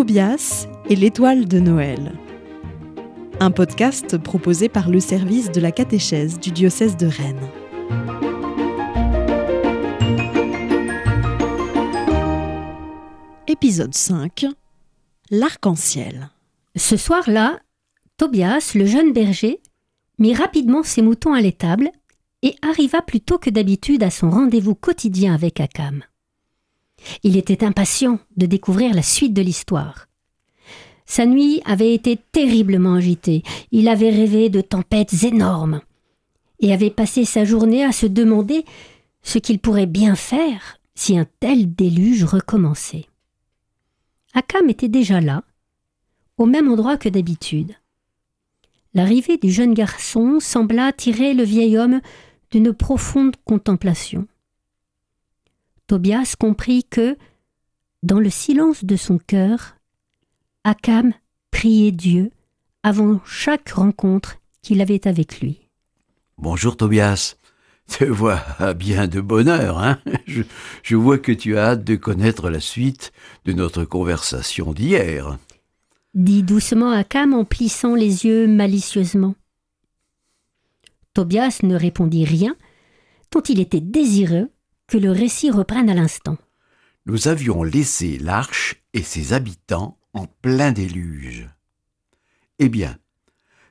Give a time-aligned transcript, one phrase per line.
[0.00, 2.14] Tobias et l'étoile de Noël.
[3.38, 7.50] Un podcast proposé par le service de la catéchèse du diocèse de Rennes.
[13.46, 14.46] Épisode 5
[15.30, 16.30] L'arc-en-ciel.
[16.76, 17.60] Ce soir-là,
[18.16, 19.60] Tobias, le jeune berger,
[20.18, 21.90] mit rapidement ses moutons à l'étable
[22.40, 26.04] et arriva plus tôt que d'habitude à son rendez-vous quotidien avec Akam.
[27.22, 30.06] Il était impatient de découvrir la suite de l'histoire.
[31.06, 35.80] Sa nuit avait été terriblement agitée, il avait rêvé de tempêtes énormes,
[36.60, 38.64] et avait passé sa journée à se demander
[39.22, 43.06] ce qu'il pourrait bien faire si un tel déluge recommençait.
[44.34, 45.42] Akam était déjà là,
[46.36, 47.74] au même endroit que d'habitude.
[48.94, 52.00] L'arrivée du jeune garçon sembla tirer le vieil homme
[52.50, 54.26] d'une profonde contemplation.
[55.90, 57.16] Tobias comprit que,
[58.04, 59.74] dans le silence de son cœur,
[60.62, 61.12] Akam
[61.50, 62.30] priait Dieu
[62.84, 65.68] avant chaque rencontre qu'il avait avec lui.
[66.38, 67.34] Bonjour Tobias.
[67.88, 68.40] Te vois
[68.74, 69.98] bien de bonheur, hein?
[70.28, 70.42] Je,
[70.84, 73.10] je vois que tu as hâte de connaître la suite
[73.44, 75.38] de notre conversation d'hier.
[76.14, 79.34] Dit doucement Akam en plissant les yeux malicieusement.
[81.14, 82.54] Tobias ne répondit rien,
[83.30, 84.50] tant il était désireux
[84.90, 86.36] que le récit reprenne à l'instant.
[87.06, 91.48] Nous avions laissé l'arche et ses habitants en plein déluge.
[92.58, 92.98] Eh bien,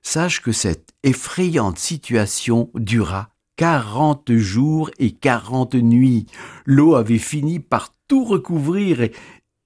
[0.00, 6.26] sache que cette effrayante situation dura quarante jours et quarante nuits.
[6.64, 9.12] L'eau avait fini par tout recouvrir et,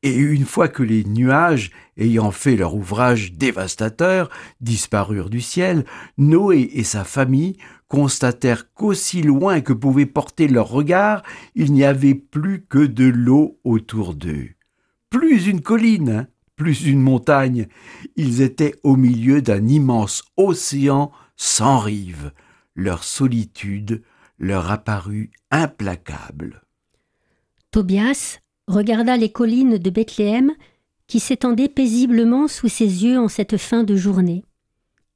[0.02, 5.84] et une fois que les nuages, ayant fait leur ouvrage dévastateur, disparurent du ciel,
[6.18, 7.56] Noé et sa famille
[7.88, 11.22] constatèrent qu'aussi loin que pouvait porter leur regard,
[11.54, 14.48] il n'y avait plus que de l'eau autour d'eux.
[15.10, 16.26] Plus une colline, hein,
[16.56, 17.68] plus une montagne.
[18.16, 22.32] Ils étaient au milieu d'un immense océan sans rive.
[22.74, 24.02] Leur solitude
[24.38, 26.62] leur apparut implacable.
[27.70, 28.40] Tobias
[28.72, 30.52] regarda les collines de Bethléem
[31.06, 34.44] qui s'étendaient paisiblement sous ses yeux en cette fin de journée,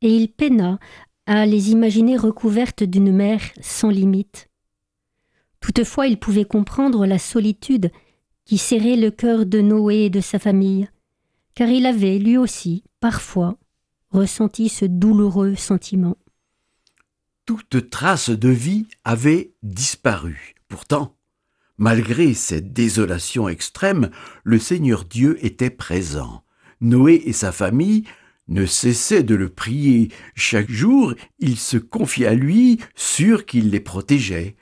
[0.02, 0.78] et il peina
[1.26, 4.48] à les imaginer recouvertes d'une mer sans limite.
[5.60, 7.90] Toutefois, il pouvait comprendre la solitude
[8.44, 10.88] qui serrait le cœur de Noé et de sa famille,
[11.54, 13.58] car il avait, lui aussi, parfois,
[14.10, 16.16] ressenti ce douloureux sentiment.
[17.46, 20.54] Toute trace de vie avait disparu.
[20.68, 21.16] Pourtant,
[21.78, 24.10] malgré cette désolation extrême,
[24.44, 26.42] le Seigneur Dieu était présent.
[26.81, 28.04] Noé et sa famille
[28.48, 30.10] ne cessait de le prier.
[30.34, 34.56] Chaque jour, il se confiait à lui, sûr qu'il les protégeait.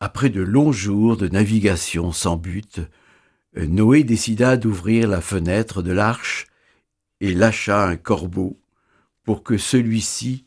[0.00, 2.80] Après de longs jours de navigation sans but,
[3.56, 6.46] Noé décida d'ouvrir la fenêtre de l'arche
[7.20, 8.58] et lâcha un corbeau
[9.22, 10.44] pour que celui-ci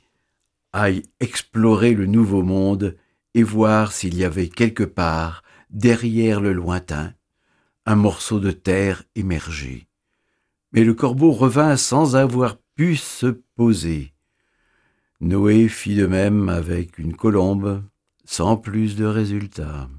[0.73, 2.97] aille explorer le nouveau monde
[3.33, 7.13] et voir s'il y avait quelque part, derrière le lointain,
[7.85, 9.87] un morceau de terre émergé
[10.71, 14.13] mais le corbeau revint sans avoir pu se poser.
[15.21, 17.83] Noé fit de même avec une colombe,
[18.25, 19.89] sans plus de résultat.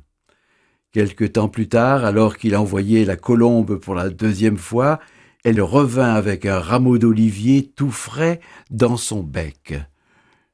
[0.93, 5.01] Quelque temps plus tard, alors qu'il envoyait la colombe pour la deuxième fois,
[5.45, 8.41] elle revint avec un rameau d'olivier tout frais
[8.71, 9.75] dans son bec.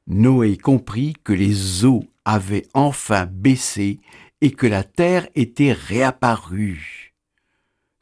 [0.06, 4.00] Noé comprit que les eaux avaient enfin baissé
[4.44, 7.14] et que la terre était réapparue.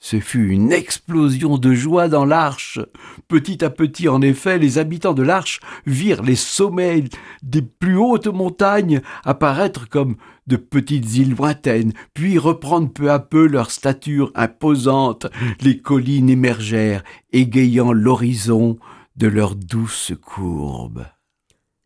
[0.00, 2.80] Ce fut une explosion de joie dans l'arche.
[3.28, 7.04] Petit à petit, en effet, les habitants de l'arche virent les sommets
[7.44, 10.16] des plus hautes montagnes apparaître comme
[10.48, 15.28] de petites îles lointaines, puis reprendre peu à peu leur stature imposante.
[15.60, 18.80] Les collines émergèrent, égayant l'horizon
[19.14, 21.06] de leurs douces courbes.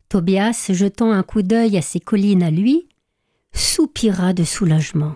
[0.09, 2.87] Tobias, jetant un coup d'œil à ces collines à lui,
[3.53, 5.15] soupira de soulagement.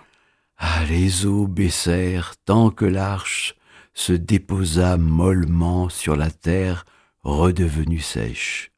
[0.58, 3.56] Ah, les eaux baissèrent tant que l'arche
[3.94, 6.84] se déposa mollement sur la terre
[7.22, 8.70] redevenue sèche.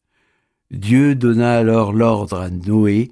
[0.71, 3.11] Dieu donna alors l'ordre à Noé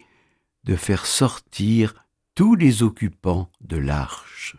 [0.64, 1.94] de faire sortir
[2.34, 4.56] tous les occupants de l'arche.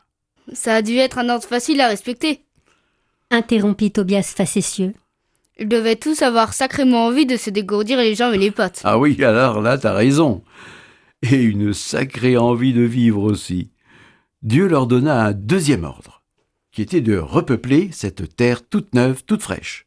[0.54, 2.42] Ça a dû être un ordre facile à respecter.
[3.32, 4.94] Interrompit Tobias facétieux.
[5.60, 8.82] Ils devaient tous avoir sacrément envie de se dégourdir les jambes et les pattes.
[8.84, 10.44] Ah oui, alors là, t'as raison.
[11.26, 13.72] Et une sacrée envie de vivre aussi.
[14.42, 16.22] Dieu leur donna un deuxième ordre,
[16.74, 19.86] qui était de repeupler cette terre toute neuve, toute fraîche.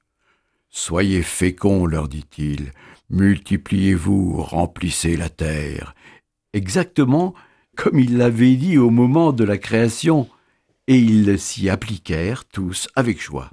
[0.70, 2.72] Soyez féconds, leur dit-il,
[3.10, 5.94] multipliez-vous, remplissez la terre.
[6.54, 7.34] Exactement
[7.76, 10.30] comme il l'avait dit au moment de la création,
[10.86, 13.50] et ils s'y appliquèrent tous avec joie.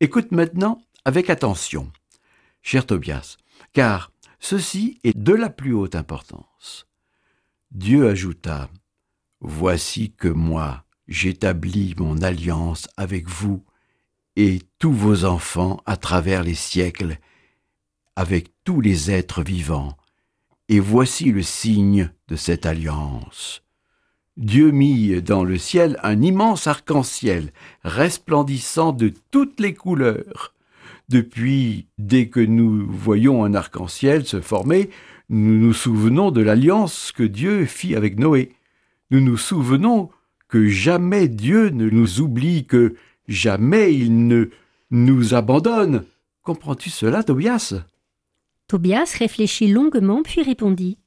[0.00, 1.90] Écoute maintenant avec attention,
[2.60, 3.38] cher Tobias,
[3.72, 6.85] car ceci est de la plus haute importance.
[7.70, 8.70] Dieu ajouta,
[9.40, 13.62] Voici que moi j'établis mon alliance avec vous
[14.34, 17.18] et tous vos enfants à travers les siècles,
[18.16, 19.96] avec tous les êtres vivants,
[20.68, 23.62] et voici le signe de cette alliance.
[24.36, 27.52] Dieu mit dans le ciel un immense arc-en-ciel,
[27.84, 30.55] resplendissant de toutes les couleurs.
[31.08, 34.90] Depuis, dès que nous voyons un arc-en-ciel se former,
[35.28, 38.52] nous nous souvenons de l'alliance que Dieu fit avec Noé.
[39.10, 40.10] Nous nous souvenons
[40.48, 42.94] que jamais Dieu ne nous oublie, que
[43.28, 44.50] jamais il ne
[44.90, 46.04] nous abandonne.
[46.42, 47.74] Comprends-tu cela, Tobias?
[48.68, 50.98] Tobias réfléchit longuement puis répondit.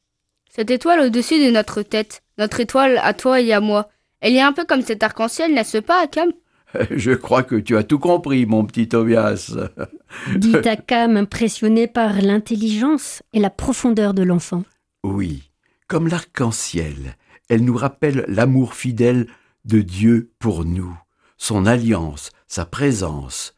[0.50, 3.90] Cette étoile au-dessus de notre tête, notre étoile à toi et à moi,
[4.22, 6.32] elle est un peu comme cet arc-en-ciel, n'est-ce pas, Akam?
[6.92, 9.56] Je crois que tu as tout compris, mon petit Tobias.
[10.36, 14.64] Dit Akam, impressionné par l'intelligence et la profondeur de l'enfant.
[15.04, 15.50] Oui,
[15.88, 17.16] comme l'arc-en-ciel,
[17.50, 19.28] elle nous rappelle l'amour fidèle
[19.66, 20.98] de Dieu pour nous,
[21.38, 23.56] son alliance, sa présence.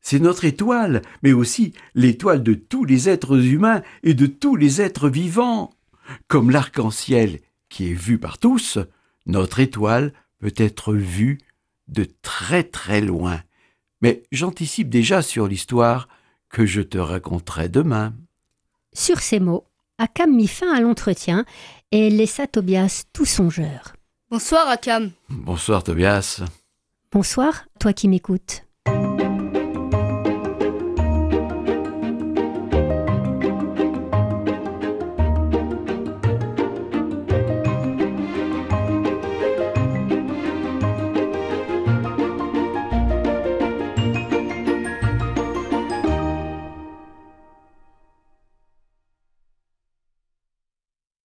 [0.00, 4.82] C'est notre étoile, mais aussi l'étoile de tous les êtres humains et de tous les
[4.82, 5.70] êtres vivants.
[6.28, 7.40] Comme l'arc-en-ciel
[7.70, 8.78] qui est vu par tous,
[9.26, 11.38] notre étoile peut être vue
[11.88, 13.42] de très très loin.
[14.00, 16.08] Mais j'anticipe déjà sur l'histoire
[16.48, 18.14] que je te raconterai demain.
[18.92, 19.64] Sur ces mots,
[19.98, 21.44] Akam mit fin à l'entretien
[21.90, 23.94] et laissa Tobias tout songeur.
[24.30, 25.12] Bonsoir, Akam.
[25.28, 26.42] Bonsoir Tobias.
[27.12, 28.63] Bonsoir, toi qui m'écoutes.